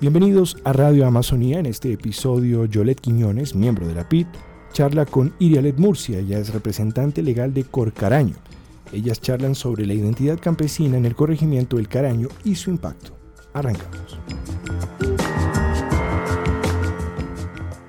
Bienvenidos 0.00 0.56
a 0.62 0.72
Radio 0.72 1.08
Amazonía. 1.08 1.58
En 1.58 1.66
este 1.66 1.92
episodio, 1.92 2.66
Yolet 2.66 3.00
Quiñones, 3.00 3.56
miembro 3.56 3.88
de 3.88 3.96
la 3.96 4.08
PIT, 4.08 4.28
charla 4.72 5.04
con 5.04 5.34
Irialet 5.40 5.76
Murcia. 5.76 6.20
Ella 6.20 6.38
es 6.38 6.52
representante 6.52 7.20
legal 7.20 7.52
de 7.52 7.64
Corcaraño. 7.64 8.36
Ellas 8.92 9.20
charlan 9.20 9.56
sobre 9.56 9.86
la 9.86 9.94
identidad 9.94 10.38
campesina 10.38 10.96
en 10.96 11.04
el 11.04 11.16
corregimiento 11.16 11.78
del 11.78 11.88
Caraño 11.88 12.28
y 12.44 12.54
su 12.54 12.70
impacto. 12.70 13.10
Arrancamos. 13.52 14.20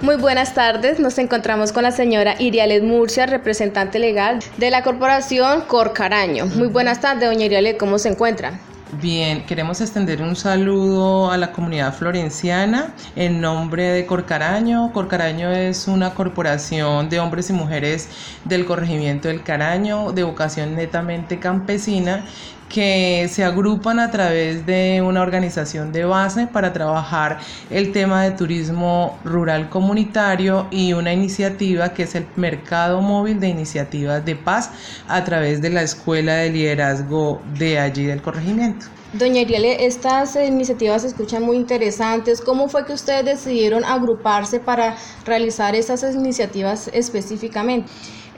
Muy 0.02 0.16
buenas 0.16 0.56
tardes, 0.56 1.00
nos 1.00 1.20
encontramos 1.20 1.72
con 1.72 1.84
la 1.84 1.92
señora 1.92 2.42
Irialet 2.42 2.82
Murcia, 2.82 3.28
representante 3.28 4.00
legal 4.00 4.40
de 4.58 4.72
la 4.72 4.82
corporación 4.82 5.62
Corcaraño. 5.68 6.48
Muy 6.48 6.70
buenas 6.70 7.02
tardes, 7.02 7.30
doña 7.30 7.46
Irialet, 7.46 7.78
¿cómo 7.78 8.00
se 8.00 8.10
encuentra? 8.10 8.60
Bien, 8.94 9.46
queremos 9.46 9.80
extender 9.82 10.20
un 10.24 10.36
saludo 10.36 11.30
a 11.30 11.38
la 11.38 11.52
comunidad 11.52 11.94
florenciana 11.94 12.96
en 13.16 13.40
nombre 13.40 13.84
de 13.84 14.08
Corcaraño. 14.08 14.92
Corcaraño 14.92 15.52
es 15.52 15.88
una 15.88 16.16
corporación 16.16 17.08
de 17.08 17.20
hombres 17.20 17.52
y 17.52 17.54
mujeres 17.54 18.10
del 18.46 18.66
corregimiento 18.66 19.28
del 19.28 19.44
Caraño 19.44 20.12
de 20.12 20.24
vocación 20.24 20.74
netamente 20.76 21.38
campesina 21.38 22.26
que 22.70 23.28
se 23.32 23.44
agrupan 23.44 24.00
a 24.00 24.12
través 24.12 24.66
de 24.66 25.02
una 25.02 25.22
organización 25.22 25.92
de 25.92 26.06
base 26.06 26.48
para 26.48 26.72
trabajar 26.72 27.40
el 27.70 27.92
tema 27.92 28.24
de 28.24 28.32
turismo 28.32 29.20
rural 29.26 29.70
comunitario 29.70 30.68
y 30.72 30.94
una 30.94 31.12
iniciativa 31.12 31.90
que 31.94 32.04
es 32.04 32.16
el 32.16 32.28
Mercado 32.36 33.02
Móvil 33.02 33.40
de 33.40 33.50
Iniciativas 33.50 34.24
de 34.24 34.36
Paz 34.36 34.70
a 35.08 35.24
través 35.24 35.62
de 35.62 35.72
la 35.72 35.82
Escuela 35.82 36.36
de 36.36 36.52
Liderazgo 36.52 37.42
de 37.58 37.80
allí 37.80 38.06
del 38.06 38.22
corregimiento. 38.22 38.99
Doña 39.12 39.42
Iriale, 39.42 39.88
estas 39.88 40.36
iniciativas 40.36 41.02
se 41.02 41.08
escuchan 41.08 41.42
muy 41.42 41.58
interesantes. 41.58 42.42
¿Cómo 42.42 42.70
fue 42.70 42.86
que 42.86 42.94
ustedes 42.94 43.26
decidieron 43.26 43.84
agruparse 43.84 44.60
para 44.60 44.96
realizar 45.26 45.74
estas 45.74 46.04
iniciativas 46.14 46.92
específicamente? 46.94 47.90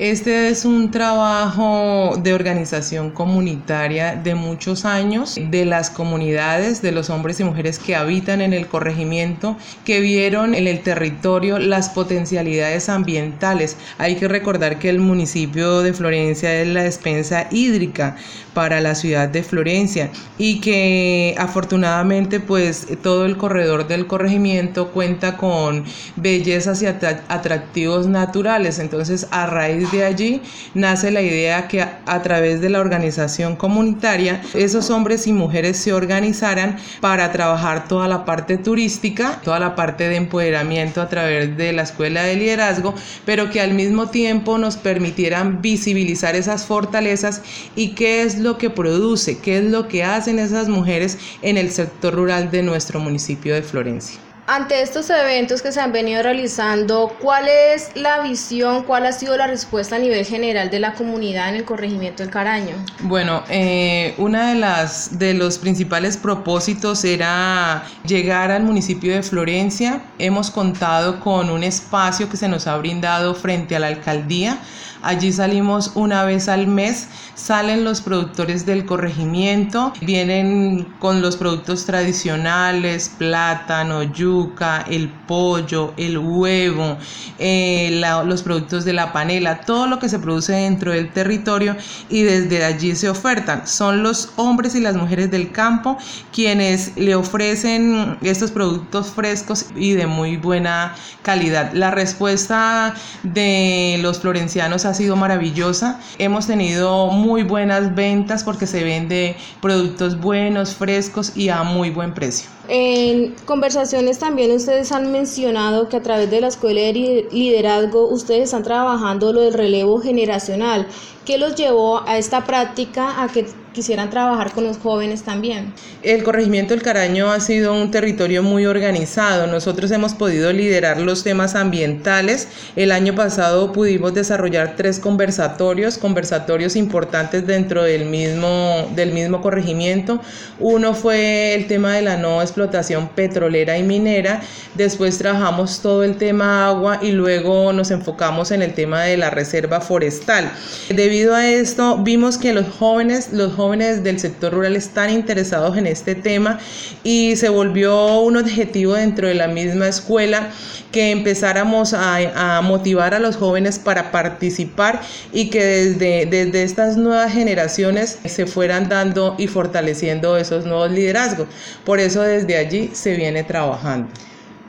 Este 0.01 0.47
es 0.47 0.65
un 0.65 0.89
trabajo 0.89 2.17
de 2.17 2.33
organización 2.33 3.11
comunitaria 3.11 4.15
de 4.15 4.33
muchos 4.33 4.85
años, 4.85 5.37
de 5.39 5.65
las 5.65 5.91
comunidades, 5.91 6.81
de 6.81 6.91
los 6.91 7.11
hombres 7.11 7.39
y 7.39 7.43
mujeres 7.43 7.77
que 7.77 7.95
habitan 7.95 8.41
en 8.41 8.53
el 8.53 8.67
corregimiento, 8.67 9.57
que 9.85 9.99
vieron 9.99 10.55
en 10.55 10.65
el 10.65 10.81
territorio 10.81 11.59
las 11.59 11.89
potencialidades 11.89 12.89
ambientales. 12.89 13.77
Hay 13.99 14.15
que 14.15 14.27
recordar 14.27 14.79
que 14.79 14.89
el 14.89 14.99
municipio 14.99 15.81
de 15.81 15.93
Florencia 15.93 16.61
es 16.61 16.69
la 16.69 16.81
despensa 16.81 17.47
hídrica 17.51 18.15
para 18.53 18.81
la 18.81 18.95
ciudad 18.95 19.29
de 19.29 19.43
Florencia 19.43 20.09
y 20.37 20.60
que 20.61 21.35
afortunadamente 21.37 22.39
pues 22.39 22.87
todo 23.01 23.25
el 23.25 23.37
corredor 23.37 23.87
del 23.87 24.07
corregimiento 24.07 24.91
cuenta 24.91 25.35
con 25.37 25.83
bellezas 26.15 26.81
y 26.81 26.85
atractivos 26.85 28.07
naturales. 28.07 28.79
Entonces 28.79 29.27
a 29.31 29.47
raíz 29.47 29.91
de 29.91 30.05
allí 30.05 30.41
nace 30.73 31.11
la 31.11 31.21
idea 31.21 31.67
que 31.67 31.81
a, 31.81 32.21
través 32.21 32.61
de 32.61 32.69
la 32.69 32.79
organización 32.79 33.55
comunitaria 33.55 34.41
esos 34.53 34.89
hombres 34.89 35.27
y 35.27 35.33
mujeres 35.33 35.77
se 35.77 35.93
organizaran 35.93 36.77
para 36.99 37.31
trabajar 37.31 37.87
toda 37.87 38.07
la 38.07 38.23
parte 38.25 38.57
turística, 38.57 39.41
toda 39.43 39.59
la 39.59 39.75
parte 39.75 40.07
de 40.07 40.15
empoderamiento 40.15 41.01
a 41.01 41.09
través 41.09 41.57
de 41.57 41.73
la 41.73 41.81
escuela 41.81 42.23
de 42.23 42.35
liderazgo, 42.35 42.93
pero 43.25 43.49
que 43.49 43.61
al 43.61 43.73
mismo 43.73 44.09
tiempo 44.09 44.57
nos 44.57 44.77
permitieran 44.77 45.61
visibilizar 45.61 46.35
esas 46.35 46.65
fortalezas 46.65 47.41
y 47.75 47.89
qué 47.89 48.23
es 48.23 48.37
lo 48.37 48.57
que 48.57 48.69
produce, 48.69 49.39
qué 49.39 49.57
es 49.57 49.63
lo 49.65 49.87
que 49.87 50.03
hacen 50.03 50.39
esas 50.51 50.69
mujeres 50.69 51.17
en 51.41 51.57
el 51.57 51.71
sector 51.71 52.13
rural 52.13 52.51
de 52.51 52.63
nuestro 52.63 52.99
municipio 52.99 53.53
de 53.53 53.63
Florencia. 53.63 54.19
Ante 54.47 54.81
estos 54.81 55.09
eventos 55.09 55.61
que 55.61 55.71
se 55.71 55.79
han 55.79 55.93
venido 55.93 56.21
realizando, 56.23 57.15
¿cuál 57.21 57.47
es 57.47 57.91
la 57.95 58.19
visión, 58.19 58.83
cuál 58.83 59.05
ha 59.05 59.13
sido 59.13 59.37
la 59.37 59.47
respuesta 59.47 59.95
a 59.95 59.99
nivel 59.99 60.25
general 60.25 60.69
de 60.69 60.79
la 60.79 60.93
comunidad 60.93 61.49
en 61.49 61.55
el 61.55 61.63
corregimiento 61.63 62.23
del 62.23 62.31
Caraño? 62.31 62.75
Bueno, 63.03 63.43
eh, 63.49 64.13
una 64.17 64.49
de 64.49 64.55
las 64.55 65.17
de 65.17 65.35
los 65.35 65.57
principales 65.57 66.17
propósitos 66.17 67.05
era 67.05 67.85
llegar 68.03 68.51
al 68.51 68.63
municipio 68.63 69.13
de 69.13 69.23
Florencia. 69.23 70.01
Hemos 70.17 70.49
contado 70.49 71.19
con 71.21 71.49
un 71.49 71.63
espacio 71.63 72.27
que 72.27 72.35
se 72.35 72.49
nos 72.49 72.67
ha 72.67 72.75
brindado 72.77 73.35
frente 73.35 73.75
a 73.75 73.79
la 73.79 73.87
alcaldía 73.87 74.57
Allí 75.03 75.31
salimos 75.31 75.91
una 75.95 76.23
vez 76.25 76.47
al 76.47 76.67
mes, 76.67 77.07
salen 77.33 77.83
los 77.83 78.01
productores 78.01 78.65
del 78.65 78.85
corregimiento, 78.85 79.93
vienen 80.01 80.87
con 80.99 81.21
los 81.21 81.37
productos 81.37 81.85
tradicionales, 81.85 83.09
plátano, 83.17 84.03
yuca, 84.03 84.85
el 84.89 85.09
pollo, 85.09 85.93
el 85.97 86.19
huevo, 86.19 86.97
eh, 87.39 87.99
los 88.25 88.43
productos 88.43 88.85
de 88.85 88.93
la 88.93 89.11
panela, 89.11 89.61
todo 89.61 89.87
lo 89.87 89.97
que 89.97 90.07
se 90.07 90.19
produce 90.19 90.53
dentro 90.53 90.91
del 90.91 91.11
territorio 91.11 91.75
y 92.09 92.21
desde 92.21 92.63
allí 92.63 92.95
se 92.95 93.09
ofertan. 93.09 93.65
Son 93.65 94.03
los 94.03 94.33
hombres 94.35 94.75
y 94.75 94.81
las 94.81 94.95
mujeres 94.95 95.31
del 95.31 95.51
campo 95.51 95.97
quienes 96.31 96.95
le 96.95 97.15
ofrecen 97.15 98.17
estos 98.21 98.51
productos 98.51 99.07
frescos 99.07 99.65
y 99.75 99.93
de 99.93 100.05
muy 100.05 100.37
buena 100.37 100.95
calidad. 101.23 101.71
La 101.73 101.89
respuesta 101.91 102.93
de 103.23 103.97
los 104.01 104.19
florencianos 104.19 104.85
ha 104.91 104.93
sido 104.93 105.15
maravillosa. 105.15 105.99
Hemos 106.19 106.47
tenido 106.47 107.07
muy 107.07 107.43
buenas 107.43 107.95
ventas 107.95 108.43
porque 108.43 108.67
se 108.67 108.83
vende 108.83 109.35
productos 109.61 110.19
buenos, 110.19 110.75
frescos 110.75 111.35
y 111.35 111.49
a 111.49 111.63
muy 111.63 111.89
buen 111.89 112.13
precio. 112.13 112.49
En 112.67 113.35
conversaciones 113.45 114.19
también 114.19 114.51
ustedes 114.51 114.91
han 114.91 115.11
mencionado 115.11 115.89
que 115.89 115.97
a 115.97 116.01
través 116.01 116.29
de 116.29 116.41
la 116.41 116.47
escuela 116.47 116.81
de 116.81 117.27
liderazgo 117.31 118.07
ustedes 118.07 118.43
están 118.43 118.63
trabajando 118.63 119.33
lo 119.33 119.41
del 119.41 119.53
relevo 119.53 119.99
generacional. 119.99 120.87
¿Qué 121.25 121.37
los 121.37 121.55
llevó 121.55 122.07
a 122.07 122.17
esta 122.17 122.45
práctica, 122.45 123.21
a 123.21 123.27
que 123.27 123.45
quisieran 123.73 124.09
trabajar 124.09 124.51
con 124.51 124.63
los 124.63 124.79
jóvenes 124.79 125.21
también? 125.21 125.71
El 126.01 126.23
corregimiento 126.23 126.73
del 126.73 126.81
Caraño 126.81 127.31
ha 127.31 127.39
sido 127.39 127.73
un 127.73 127.91
territorio 127.91 128.41
muy 128.41 128.65
organizado. 128.65 129.45
Nosotros 129.45 129.91
hemos 129.91 130.15
podido 130.15 130.51
liderar 130.51 130.99
los 130.99 131.23
temas 131.23 131.53
ambientales. 131.53 132.47
El 132.75 132.91
año 132.91 133.13
pasado 133.13 133.71
pudimos 133.71 134.15
desarrollar 134.15 134.75
tres 134.75 134.99
conversatorios, 134.99 135.99
conversatorios 135.99 136.75
importantes 136.75 137.45
dentro 137.45 137.83
del 137.83 138.05
mismo, 138.05 138.89
del 138.95 139.13
mismo 139.13 139.41
corregimiento. 139.41 140.19
Uno 140.59 140.95
fue 140.95 141.53
el 141.53 141.67
tema 141.67 141.93
de 141.93 142.01
la 142.01 142.17
no 142.17 142.41
explotación 142.51 143.09
petrolera 143.09 143.77
y 143.77 143.83
minera. 143.83 144.41
Después 144.75 145.17
trabajamos 145.17 145.81
todo 145.81 146.03
el 146.03 146.17
tema 146.17 146.67
agua 146.67 146.99
y 147.01 147.11
luego 147.11 147.73
nos 147.73 147.91
enfocamos 147.91 148.51
en 148.51 148.61
el 148.61 148.73
tema 148.73 149.03
de 149.03 149.17
la 149.17 149.29
reserva 149.29 149.81
forestal. 149.81 150.51
Debido 150.89 151.33
a 151.35 151.47
esto, 151.47 151.97
vimos 151.97 152.37
que 152.37 152.53
los 152.53 152.67
jóvenes, 152.67 153.31
los 153.31 153.53
jóvenes 153.53 154.03
del 154.03 154.19
sector 154.19 154.53
rural 154.53 154.75
están 154.75 155.09
interesados 155.09 155.77
en 155.77 155.87
este 155.87 156.15
tema 156.15 156.59
y 157.03 157.35
se 157.35 157.49
volvió 157.49 158.19
un 158.19 158.37
objetivo 158.37 158.93
dentro 158.93 159.27
de 159.27 159.35
la 159.35 159.47
misma 159.47 159.87
escuela 159.87 160.49
que 160.91 161.11
empezáramos 161.11 161.93
a, 161.93 162.61
motivar 162.63 163.13
a 163.13 163.19
los 163.19 163.37
jóvenes 163.37 163.79
para 163.79 164.11
participar 164.11 165.01
y 165.31 165.49
que 165.49 165.63
desde, 165.63 166.25
desde 166.25 166.63
estas 166.63 166.97
nuevas 166.97 167.31
generaciones 167.31 168.19
se 168.25 168.45
fueran 168.45 168.89
dando 168.89 169.35
y 169.37 169.47
fortaleciendo 169.47 170.37
esos 170.37 170.65
nuevos 170.65 170.91
liderazgos. 170.91 171.47
Por 171.85 171.99
eso 171.99 172.21
desde 172.21 172.40
allí 172.57 172.89
se 172.93 173.15
viene 173.15 173.43
trabajando. 173.43 174.09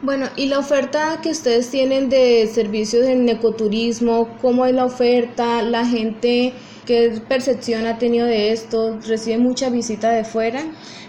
Bueno, 0.02 0.28
y 0.34 0.46
la 0.46 0.58
oferta 0.58 1.20
que 1.22 1.30
ustedes 1.30 1.70
tienen 1.70 2.08
de 2.08 2.50
servicios 2.52 3.06
en 3.06 3.28
ecoturismo, 3.28 4.36
¿cómo 4.40 4.66
es 4.66 4.74
la 4.74 4.84
oferta? 4.84 5.62
¿La 5.62 5.86
gente 5.86 6.52
qué 6.86 7.20
percepción 7.28 7.86
ha 7.86 7.98
tenido 7.98 8.26
de 8.26 8.52
esto? 8.52 8.98
¿Recibe 9.06 9.38
mucha 9.38 9.70
visita 9.70 10.10
de 10.10 10.24
fuera? 10.24 10.62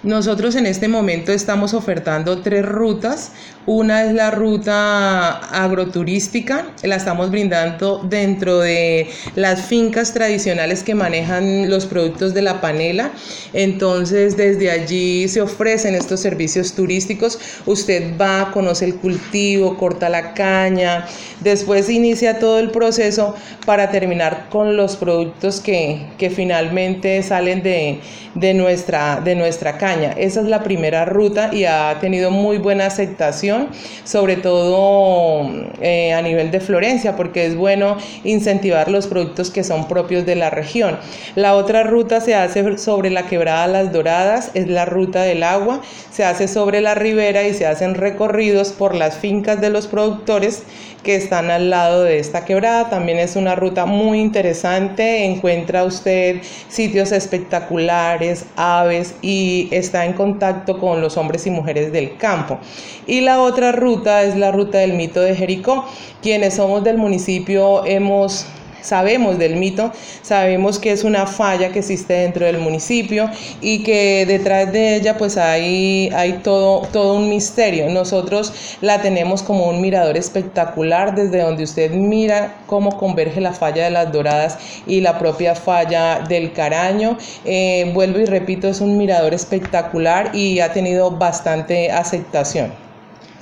Nosotros 0.03 0.55
en 0.55 0.65
este 0.65 0.89
momento 0.89 1.31
estamos 1.31 1.73
ofertando 1.73 2.41
tres 2.41 2.65
rutas. 2.65 3.31
Una 3.65 4.03
es 4.03 4.13
la 4.13 4.31
ruta 4.31 5.37
agroturística, 5.63 6.67
la 6.83 6.97
estamos 6.97 7.31
brindando 7.31 8.01
dentro 8.03 8.59
de 8.59 9.09
las 9.35 9.61
fincas 9.61 10.13
tradicionales 10.13 10.83
que 10.83 10.93
manejan 10.93 11.69
los 11.69 11.85
productos 11.85 12.33
de 12.33 12.41
la 12.41 12.59
panela. 12.59 13.11
Entonces 13.53 14.35
desde 14.35 14.71
allí 14.71 15.29
se 15.29 15.39
ofrecen 15.39 15.95
estos 15.95 16.19
servicios 16.19 16.73
turísticos. 16.73 17.39
Usted 17.65 18.17
va, 18.19 18.51
conoce 18.51 18.83
el 18.83 18.95
cultivo, 18.95 19.77
corta 19.77 20.09
la 20.09 20.33
caña, 20.33 21.05
después 21.39 21.89
inicia 21.89 22.39
todo 22.39 22.59
el 22.59 22.71
proceso 22.71 23.35
para 23.65 23.89
terminar 23.89 24.47
con 24.49 24.75
los 24.75 24.97
productos 24.97 25.61
que, 25.63 26.29
finalmente 26.33 27.21
salen 27.23 27.63
de, 27.63 27.99
de, 28.35 28.53
nuestra, 28.53 29.21
de 29.21 29.35
nuestra 29.35 29.77
caña. 29.77 30.13
Esa 30.17 30.41
es 30.41 30.47
la 30.47 30.63
primera 30.63 31.05
ruta 31.05 31.49
y 31.53 31.65
ha 31.65 31.97
tenido 31.99 32.31
muy 32.31 32.57
buena 32.57 32.85
aceptación, 32.85 33.69
sobre 34.03 34.37
todo 34.37 35.49
eh, 35.81 36.13
a 36.13 36.21
nivel 36.21 36.51
de 36.51 36.59
Florencia, 36.59 37.15
porque 37.15 37.45
es 37.45 37.55
bueno 37.55 37.97
incentivar 38.23 38.89
los 38.89 39.07
productos 39.07 39.51
que 39.51 39.63
son 39.63 39.87
propios 39.87 40.25
de 40.25 40.35
la 40.35 40.49
región. 40.49 40.97
La 41.35 41.55
otra 41.55 41.83
ruta 41.83 42.21
se 42.21 42.35
hace 42.35 42.77
sobre 42.77 43.09
la 43.09 43.27
quebrada 43.27 43.67
Las 43.67 43.91
Doradas, 43.91 44.51
es 44.53 44.67
la 44.67 44.85
ruta 44.85 45.23
del 45.23 45.43
agua, 45.43 45.81
se 46.11 46.23
hace 46.23 46.47
sobre 46.47 46.81
la 46.81 46.95
ribera 46.95 47.43
y 47.43 47.53
se 47.53 47.65
hacen 47.65 47.95
recorridos 47.95 48.71
por 48.71 48.95
las 48.95 49.17
fincas 49.17 49.59
de 49.61 49.69
los 49.69 49.87
productores 49.87 50.63
que 51.03 51.15
están 51.15 51.51
al 51.51 51.69
lado 51.69 52.03
de 52.03 52.19
esta 52.19 52.45
quebrada. 52.45 52.89
También 52.89 53.19
es 53.19 53.35
una 53.35 53.55
ruta 53.55 53.85
muy 53.85 54.19
interesante, 54.19 55.25
encuentra 55.25 55.83
usted 55.83 56.41
sitios 56.69 57.11
espectaculares, 57.11 58.45
aves 58.55 59.15
y 59.21 59.67
está 59.71 60.05
en 60.05 60.13
contacto 60.13 60.79
con 60.79 61.01
los 61.01 61.17
hombres 61.17 61.45
y 61.45 61.51
mujeres 61.51 61.91
del 61.91 62.17
campo. 62.17 62.59
Y 63.05 63.21
la 63.21 63.41
otra 63.41 63.71
ruta 63.71 64.23
es 64.23 64.35
la 64.37 64.51
ruta 64.51 64.79
del 64.79 64.93
mito 64.93 65.21
de 65.21 65.35
Jericó. 65.35 65.85
Quienes 66.21 66.55
somos 66.55 66.83
del 66.83 66.97
municipio 66.97 67.85
hemos 67.85 68.47
sabemos 68.83 69.39
del 69.39 69.55
mito, 69.55 69.91
sabemos 70.21 70.77
que 70.79 70.91
es 70.91 71.03
una 71.03 71.25
falla 71.25 71.71
que 71.71 71.79
existe 71.79 72.13
dentro 72.13 72.45
del 72.45 72.59
municipio 72.59 73.29
y 73.61 73.83
que 73.83 74.25
detrás 74.27 74.71
de 74.71 74.95
ella 74.95 75.17
pues 75.17 75.37
hay, 75.37 76.09
hay 76.13 76.33
todo, 76.43 76.87
todo 76.91 77.15
un 77.15 77.29
misterio. 77.29 77.89
Nosotros 77.89 78.77
la 78.81 79.01
tenemos 79.01 79.41
como 79.41 79.67
un 79.67 79.81
mirador 79.81 80.17
espectacular 80.17 81.15
desde 81.15 81.41
donde 81.41 81.63
usted 81.63 81.91
mira 81.91 82.57
cómo 82.67 82.97
converge 82.97 83.41
la 83.41 83.53
falla 83.53 83.85
de 83.85 83.91
las 83.91 84.11
doradas 84.11 84.57
y 84.85 85.01
la 85.01 85.17
propia 85.17 85.55
falla 85.55 86.19
del 86.19 86.53
caraño. 86.53 87.17
Eh, 87.45 87.91
vuelvo 87.93 88.19
y 88.19 88.25
repito, 88.25 88.67
es 88.67 88.81
un 88.81 88.97
mirador 88.97 89.33
espectacular 89.33 90.35
y 90.35 90.59
ha 90.59 90.71
tenido 90.73 91.11
bastante 91.11 91.91
aceptación. 91.91 92.92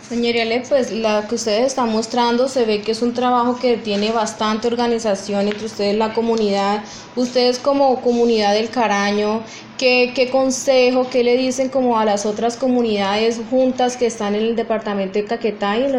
Señor 0.07 0.35
pues 0.67 0.91
la 0.91 1.25
que 1.27 1.35
ustedes 1.35 1.67
están 1.67 1.89
mostrando 1.89 2.49
se 2.49 2.65
ve 2.65 2.81
que 2.81 2.91
es 2.91 3.01
un 3.01 3.13
trabajo 3.13 3.57
que 3.57 3.77
tiene 3.77 4.11
bastante 4.11 4.67
organización 4.67 5.47
entre 5.47 5.65
ustedes, 5.65 5.95
la 5.95 6.13
comunidad, 6.13 6.83
ustedes 7.15 7.59
como 7.59 8.01
comunidad 8.01 8.53
del 8.53 8.69
Caraño, 8.69 9.41
¿qué, 9.81 10.29
consejo, 10.31 11.09
qué 11.09 11.23
le 11.23 11.35
dicen 11.37 11.69
como 11.69 11.97
a 11.97 12.05
las 12.05 12.27
otras 12.27 12.55
comunidades 12.55 13.41
juntas 13.49 13.97
que 13.97 14.05
están 14.05 14.35
en 14.35 14.43
el 14.43 14.55
departamento 14.55 15.17
de 15.17 15.25
Caquetá 15.25 15.75
y 15.77 15.85
en 15.85 15.91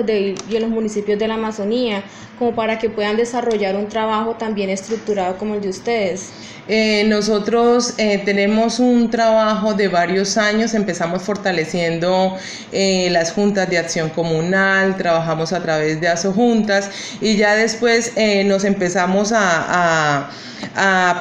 los, 0.60 0.70
municipios 0.70 1.18
de 1.18 1.26
la 1.26 1.34
Amazonía, 1.34 2.04
como 2.38 2.54
para 2.54 2.78
que 2.78 2.90
puedan 2.90 3.16
desarrollar 3.16 3.74
un 3.74 3.88
trabajo 3.88 4.36
también 4.38 4.70
estructurado 4.70 5.36
como 5.36 5.56
el 5.56 5.62
de 5.62 5.70
ustedes? 5.70 6.30
Eh, 6.68 7.04
nosotros 7.08 7.94
eh, 7.98 8.22
tenemos 8.24 8.78
un 8.78 9.10
trabajo 9.10 9.74
de 9.74 9.88
varios 9.88 10.36
años, 10.36 10.74
empezamos 10.74 11.22
fortaleciendo 11.22 12.36
eh, 12.70 13.08
las 13.10 13.32
juntas 13.32 13.68
de 13.68 13.78
acción 13.78 14.10
comunal, 14.10 14.96
trabajamos 14.96 15.52
a 15.52 15.60
través 15.60 16.00
de 16.00 16.12
juntas 16.32 16.88
y 17.20 17.36
ya 17.36 17.56
después 17.56 18.12
nos 18.44 18.62
empezamos 18.64 19.32
a 19.34 20.30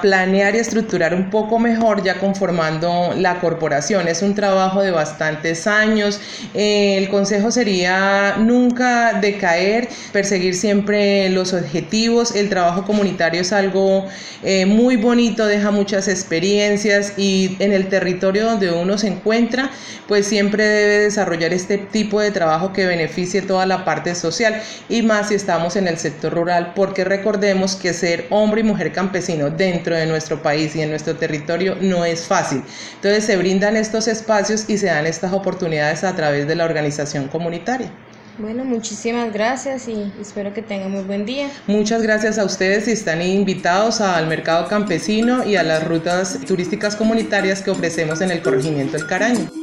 planear 0.02 0.56
y 0.56 0.60
estructurar 0.60 1.14
un 1.14 1.30
poco 1.30 1.60
mejor 1.60 2.04
ya 2.04 2.20
conformando 2.52 3.14
la 3.18 3.40
corporación. 3.40 4.08
Es 4.08 4.22
un 4.22 4.36
trabajo 4.36 4.82
de 4.82 4.92
bastantes 4.92 5.68
años. 5.68 6.20
Eh, 6.54 6.98
el 6.98 7.10
consejo 7.10 7.50
sería 7.50 8.36
nunca 8.40 9.14
decaer, 9.14 9.88
perseguir 10.12 10.56
siempre 10.56 11.30
los 11.30 11.54
objetivos. 11.54 12.36
El 12.36 12.50
trabajo 12.50 12.86
comunitario 12.86 13.42
es 13.42 13.54
algo 13.54 14.06
eh, 14.44 14.66
muy 14.66 14.98
bonito, 14.98 15.46
deja 15.46 15.72
muchas 15.72 16.08
experiencias 16.08 17.14
y 17.18 17.56
en 17.60 17.72
el 17.72 17.88
territorio 17.88 18.46
donde 18.46 18.72
uno 18.72 18.98
se 18.98 19.08
encuentra, 19.08 19.70
pues 20.08 20.28
siempre 20.28 20.66
debe 20.66 20.98
desarrollar 21.04 21.54
este 21.54 21.78
tipo 21.78 22.20
de 22.20 22.32
trabajo 22.32 22.74
que 22.74 22.86
beneficie 22.86 23.42
toda 23.42 23.66
la 23.66 23.86
parte 23.86 24.14
social 24.16 24.62
y 24.90 25.04
más 25.04 25.30
si 25.30 25.36
estamos 25.36 25.76
en 25.76 25.88
el 25.88 25.98
sector 25.98 26.34
rural, 26.34 26.74
porque 26.76 27.04
recordemos 27.04 27.76
que 27.76 27.94
ser 27.94 28.26
hombre 28.30 28.62
y 28.62 28.64
mujer 28.64 28.92
campesina 28.92 29.50
dentro 29.50 29.96
de 29.96 30.06
nuestro 30.06 30.42
país 30.42 30.76
y 30.76 30.82
en 30.82 30.90
nuestro 30.90 31.16
territorio 31.16 31.78
no 31.80 32.04
es 32.04 32.26
fácil. 32.26 32.41
Entonces 32.52 33.26
se 33.26 33.38
brindan 33.38 33.78
estos 33.78 34.08
espacios 34.08 34.70
y 34.70 34.78
se 34.78 34.88
dan 34.88 35.06
estas 35.06 35.34
oportunidades 35.34 36.04
a 36.04 36.16
través 36.16 36.48
de 36.48 36.56
la 36.56 36.66
organización 36.66 37.28
comunitaria. 37.28 37.92
Bueno, 38.38 38.64
muchísimas 38.64 39.32
gracias 39.32 39.88
y 39.88 40.12
espero 40.20 40.54
que 40.54 40.62
tengan 40.62 40.92
muy 40.92 41.04
buen 41.04 41.26
día. 41.26 41.50
Muchas 41.68 42.02
gracias 42.02 42.40
a 42.40 42.46
ustedes 42.46 42.88
y 42.88 42.92
están 42.92 43.22
invitados 43.22 44.02
al 44.02 44.28
mercado 44.28 44.68
campesino 44.68 45.46
y 45.46 45.58
a 45.58 45.64
las 45.64 45.88
rutas 45.88 46.40
turísticas 46.48 46.96
comunitarias 46.96 47.62
que 47.62 47.72
ofrecemos 47.72 48.22
en 48.22 48.32
el 48.32 48.42
corregimiento 48.42 48.98
del 48.98 49.06
Caraño. 49.06 49.61